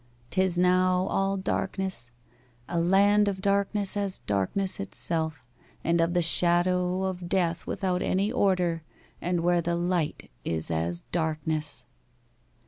'Tis 0.31 0.57
now 0.57 1.05
all 1.11 1.37
darkness 1.37 2.09
"a 2.67 2.79
land 2.79 3.27
of 3.27 3.39
darkness 3.39 3.95
as 3.95 4.17
darkness 4.17 4.79
itself; 4.79 5.45
and 5.83 6.01
of 6.01 6.15
the 6.15 6.23
shadow 6.23 7.03
of 7.03 7.29
death 7.29 7.67
without 7.67 8.01
any 8.01 8.31
order, 8.31 8.81
and 9.21 9.41
where 9.41 9.61
the 9.61 9.75
light 9.75 10.31
is 10.43 10.71
as 10.71 11.01
darkness." 11.11 11.85